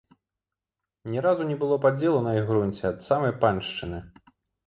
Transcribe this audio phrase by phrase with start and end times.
[1.15, 3.99] Ні разу не было падзелу на іх грунце ад самай паншчыны.